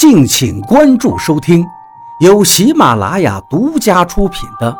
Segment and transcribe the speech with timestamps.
[0.00, 1.62] 敬请关注收听，
[2.20, 4.72] 由喜马拉雅独家出品的《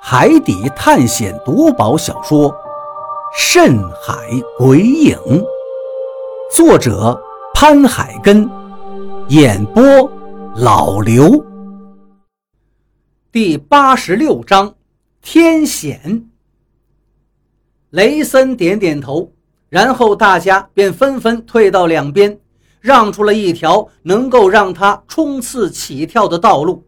[0.00, 2.48] 海底探险夺宝小说》
[3.36, 4.14] 《深海
[4.56, 5.16] 鬼影》，
[6.54, 7.20] 作者
[7.52, 8.48] 潘海根，
[9.26, 9.82] 演播
[10.54, 11.44] 老刘。
[13.32, 14.72] 第八十六章
[15.20, 16.26] 天险。
[17.90, 19.32] 雷森点点头，
[19.68, 22.38] 然后大家便纷纷退到两边。
[22.80, 26.82] 让出了一条能够让他冲刺起跳的道路。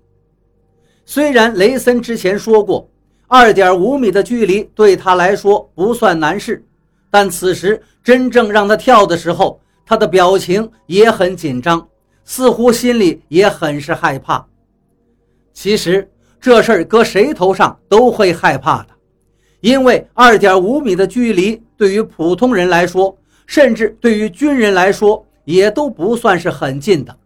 [1.05, 2.89] 虽然雷森之前说过，
[3.27, 6.65] 二点五米的距离对他来说不算难事，
[7.11, 11.87] 但此时真正让他跳的时候，他的表情也很紧张，
[12.25, 14.47] 似乎心里也很是害怕。
[15.53, 18.89] 其实这事儿搁谁头上都会害怕的，
[19.61, 23.15] 因为二点五米的距离对于普通人来说，
[23.47, 25.27] 甚至对于军人来说。
[25.45, 27.17] 也都不算是很近的，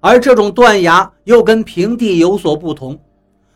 [0.00, 2.98] 而这种断崖又跟平地有所不同。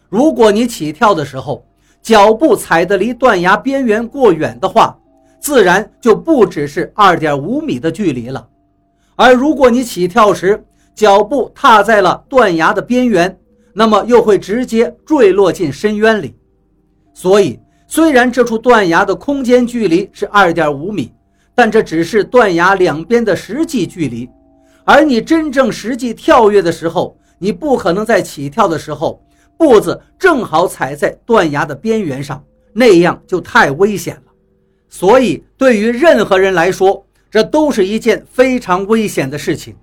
[0.08, 1.66] 如果你起跳的时候
[2.00, 4.96] 脚步踩得离断崖边缘过远的话，
[5.40, 8.48] 自然就不只是二点五米的距离了。
[9.16, 10.64] 而如果你起跳时
[10.94, 13.36] 脚步踏在了断崖的边缘，
[13.72, 16.36] 那么又会直接坠落进深渊里。
[17.14, 21.12] 所以，虽然这处断崖的空间距离是二点五米。
[21.54, 24.28] 但这只是断崖两边的实际距离，
[24.84, 29.22] 而你真正实际跳跃的时候，你不可能在起跳的时候
[29.56, 32.42] 步子正好踩在断崖的边缘上，
[32.72, 34.22] 那样就太危险了。
[34.88, 39.74] 所以，对于任何人来说，这都是一件非常危险的事情。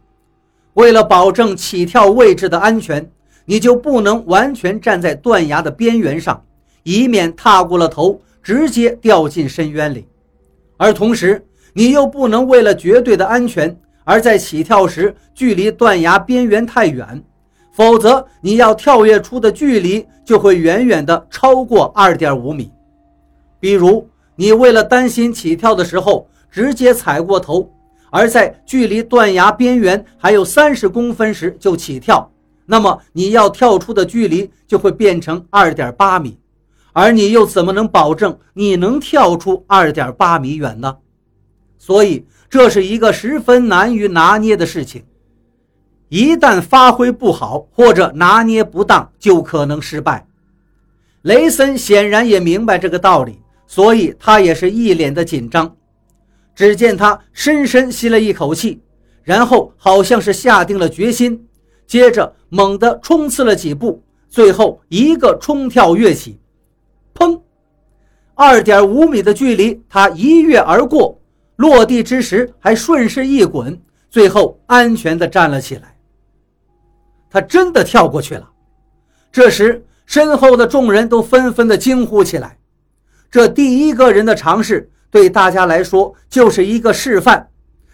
[0.73, 3.09] 为了保证起跳位置的安全，
[3.45, 6.43] 你就不能完全站在断崖的边缘上，
[6.83, 10.05] 以免踏过了头，直接掉进深渊里。
[10.77, 17.23] 而同时，你又不能为了绝对的安全而在起跳时距离断崖边缘太远，
[17.71, 22.71] 否则你要跳跃出的距离就会远远的超过二点五米。
[23.59, 27.69] 比如，你为了担心起跳的时候直接踩过头，
[28.09, 32.31] 而在距离断崖边缘还有三十公分时就起跳，
[32.65, 36.39] 那么你要跳出的距离就会变成二点八米，
[36.93, 40.97] 而你又怎么能保证你能跳出二点八米远呢？
[41.79, 45.03] 所以，这是一个十分难于拿捏的事情。
[46.09, 50.27] 一旦发挥不好或者拿捏不当，就可能失败。
[51.21, 55.75] 雷森显然也明白这个道理，所以他也是一脸的紧张。
[56.53, 58.81] 只见他深深吸了一口气，
[59.23, 61.47] 然后好像是下定了决心，
[61.87, 66.39] 接着猛地冲刺了几步，最后一个冲跳跃起，
[67.13, 67.39] 砰！
[68.35, 71.21] 二点五米的距离，他一跃而过。
[71.59, 73.77] 落地之时还顺势一滚，
[74.09, 75.93] 最后安全地站了起来。
[77.29, 78.49] 他真的跳过去了。
[79.29, 82.57] 这时，身后的众人都纷纷地惊呼起来。
[83.29, 87.49] 这第一个人的尝试，对大家来说就是一个示范，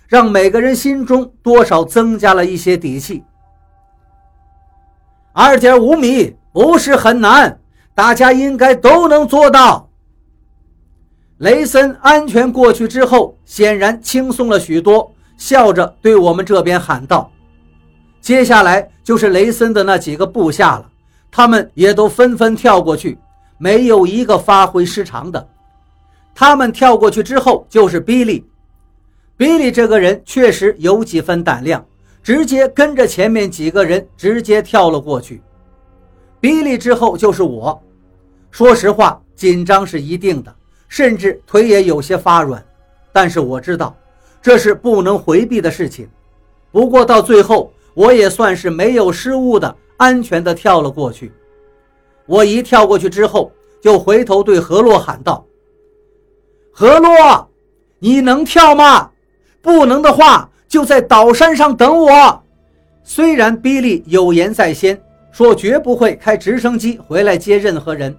[0.07, 3.23] 让每个人心中多少增加了一些底气。
[5.33, 7.59] 二点五米不是很难，
[7.95, 9.89] 大家应该都能做到。
[11.39, 17.29] 雷森安全过去之后，显然轻松了许多，笑着对我们这边喊道
[18.21, 20.89] ：“接下来就是雷森的那几个部下了，
[21.29, 23.17] 他们也都纷纷跳过去，
[23.57, 25.45] 没有一个发挥失常的。
[26.33, 28.45] 他们跳过去之后，就是比利。
[29.35, 31.85] 比利这个人确实有几分胆量，
[32.23, 35.41] 直接跟着前面几个人直接跳了过去。
[36.39, 37.77] 比利之后就是我，
[38.51, 40.55] 说实话，紧张是一定的。”
[40.95, 42.63] 甚至腿也有些发软，
[43.11, 43.93] 但是我知道
[44.41, 46.07] 这是不能回避的事情。
[46.71, 51.33] 不过到最后，我也算是没有失误的，安全的跳了过去。
[52.25, 53.51] 我一跳过去之后，
[53.81, 55.45] 就回头对何洛喊道
[56.71, 57.45] ：“何洛，
[57.99, 59.11] 你能跳吗？
[59.61, 62.41] 不能的话，就在岛山上等我。”
[63.03, 64.97] 虽然比利有言在先，
[65.33, 68.15] 说绝不会开直升机回来接任何人。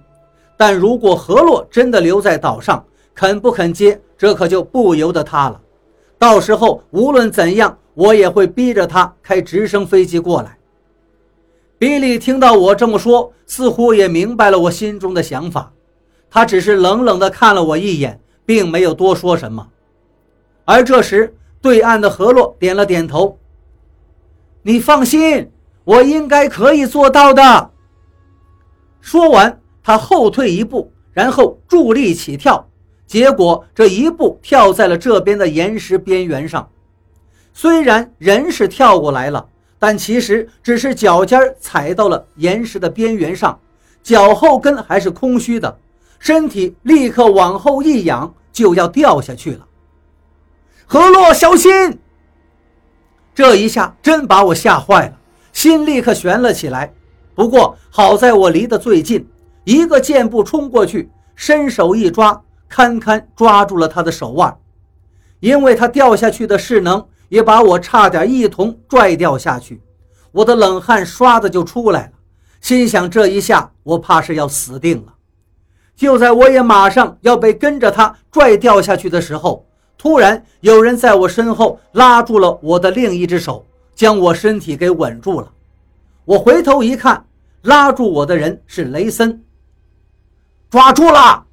[0.57, 2.83] 但如果何洛真的留在岛上，
[3.13, 5.61] 肯不肯接，这可就不由得他了。
[6.17, 10.57] 到时候无论怎样，我也会逼着他开直升飞机过来。
[11.77, 15.71] 比利听到我这么说，似乎也明白了我心中的想法，
[16.27, 19.67] 他只是冷冷地看了我一眼，并没有多说什么。
[20.65, 23.37] 而这时，对岸的何洛点了点头
[24.63, 25.51] ：“你放心，
[25.83, 27.69] 我应该可以做到的。”
[28.99, 29.61] 说完。
[29.87, 32.67] 他后退一步，然后助力起跳，
[33.05, 36.69] 结果这一步跳在了这边的岩石边缘上。
[37.53, 39.47] 虽然人是跳过来了，
[39.79, 43.57] 但其实只是脚尖踩到了岩石的边缘上，
[44.03, 45.79] 脚后跟还是空虚的，
[46.19, 49.65] 身体立刻往后一仰，就要掉下去了。
[50.85, 51.97] 何洛，小心！
[53.33, 55.17] 这一下真把我吓坏了，
[55.53, 56.93] 心立刻悬了起来。
[57.33, 59.25] 不过好在我离得最近，
[59.67, 64.57] 一个箭步冲过去，伸手一抓，堪堪抓住了他的手腕。
[65.41, 69.81] 因为他掉下去的势能，也把我差点一同拽掉下去。
[70.31, 72.11] 我的冷汗唰的就出来了，
[72.61, 75.13] 心想这一下我怕是要死定了。
[75.97, 79.65] 就在我也马上要被跟着他拽掉下去的时候，
[79.97, 85.51] 突然有人在我身后拉住了我的另一只手，将我身体给稳住了。
[86.23, 87.25] 我回头一看，
[87.63, 89.43] 拉住我的人是雷森。
[90.69, 91.45] 抓住了！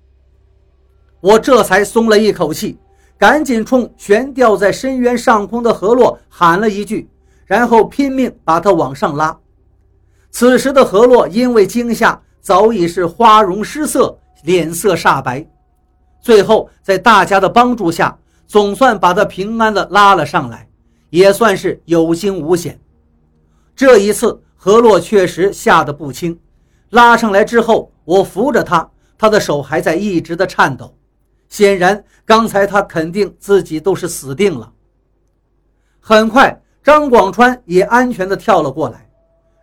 [1.20, 2.78] 我这才松了一口气，
[3.16, 7.08] 赶紧冲悬吊在深渊上空的河洛喊了一句，
[7.46, 9.36] 然后拼命把他往上拉。
[10.30, 15.46] 此时的河洛因为惊吓，早已是花容失色，脸色煞白。
[16.20, 20.68] 最后在大家的帮助下，总算把他平安的拉了上来，
[21.10, 22.80] 也算是有惊无险。
[23.76, 24.40] 这一次。
[24.56, 26.40] 何洛确实吓得不轻，
[26.88, 28.90] 拉上来之后，我扶着他，
[29.24, 30.94] 他的手还在一直的颤抖，
[31.48, 34.70] 显然刚才他肯定自己都是死定了。
[35.98, 39.08] 很快，张广川也安全的跳了过来，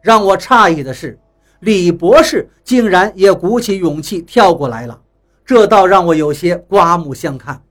[0.01, 1.19] 让我诧异的是，
[1.59, 4.99] 李博士竟然也鼓起勇气跳过来了，
[5.45, 7.61] 这倒让我有些刮目相看。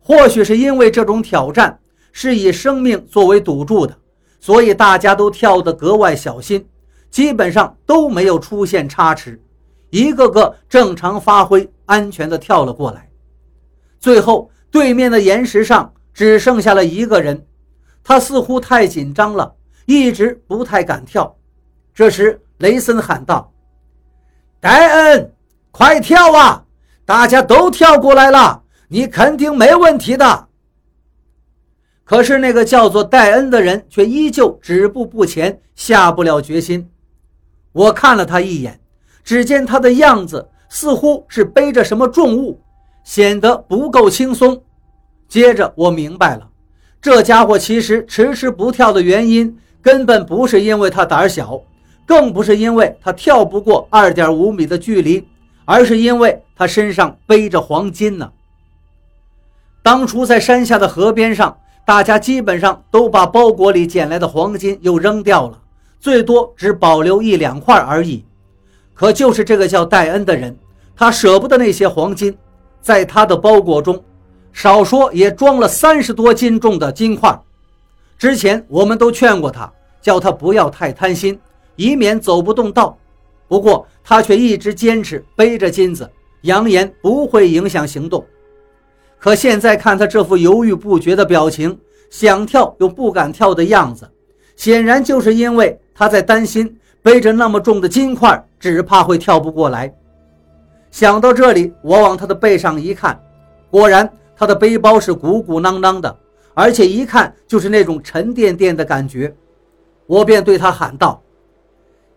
[0.00, 1.78] 或许是因为这种挑战
[2.10, 3.96] 是以生命作为赌注的。
[4.40, 6.66] 所以大家都跳得格外小心，
[7.08, 9.40] 基本上都没有出现差池，
[9.92, 13.10] 一个个正常发挥，安全的跳了过来。
[14.00, 17.46] 最后，对面的岩石上只剩下了一个人，
[18.02, 19.54] 他似乎太紧张了，
[19.84, 21.36] 一直不太敢跳。
[21.94, 23.52] 这时，雷森喊道
[24.60, 25.34] ：“戴恩，
[25.70, 26.64] 快跳啊！
[27.04, 30.48] 大家都跳过来了，你肯定没问题的。”
[32.02, 36.90] 可是那个叫做戴恩的人却依旧止步不前，下不了决心。
[37.72, 38.80] 我看了他一眼，
[39.22, 42.60] 只见他的样子似乎是背着什么重物，
[43.04, 44.62] 显得不够轻松。
[45.28, 46.48] 接着我明白了，
[47.00, 51.60] 这家伙其实迟迟不跳的原因，根本不是因为他胆小，
[52.06, 55.26] 更不是因为他跳不过二点五米的距离，
[55.64, 58.32] 而是因为他身上背着黄金呢。
[59.82, 61.56] 当初在山下的河边上。
[61.84, 65.58] 大家基本上都把包裹里捡来的黄金又扔掉了，
[65.98, 68.24] 最多只保留一两块而已。
[69.02, 70.56] 可就是这个叫戴恩的人，
[70.94, 72.38] 他舍不得那些黄金，
[72.80, 74.00] 在他的包裹中，
[74.52, 77.36] 少说也装了三十多斤重的金块。
[78.16, 79.68] 之前我们都劝过他，
[80.00, 81.36] 叫他不要太贪心，
[81.74, 82.96] 以免走不动道。
[83.48, 86.08] 不过他却一直坚持背着金子，
[86.42, 88.24] 扬言不会影响行动。
[89.18, 91.76] 可现在看他这副犹豫不决的表情，
[92.08, 94.08] 想跳又不敢跳的样子，
[94.54, 99.92] 显然就是因为他在担心背着那么重的金块，只怕会跳不过来。
[100.90, 103.20] 想到这里，我往他的背上一看，
[103.70, 106.16] 果然他的背包是鼓鼓囊囊的，
[106.54, 109.34] 而且一看就是那种沉甸甸的感觉。
[110.06, 111.22] 我便对他喊道：“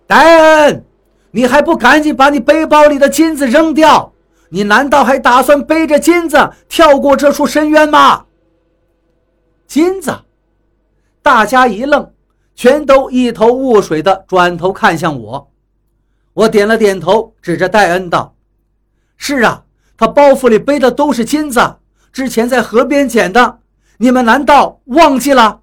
[0.05, 0.83] 戴恩，
[1.31, 4.11] 你还不赶紧把你背包里的金子扔掉！”
[4.49, 8.25] 你难道还打算背着金子跳过这处深渊吗？
[9.67, 10.13] 金子，
[11.21, 12.11] 大家一愣，
[12.55, 15.51] 全都一头雾水的转头看向我。
[16.33, 18.33] 我点了点头，指着戴恩道
[19.17, 19.63] ：“是啊，
[19.97, 21.75] 他包袱里背的都是金子，
[22.11, 23.59] 之前在河边捡的。
[23.97, 25.61] 你们难道忘记了？”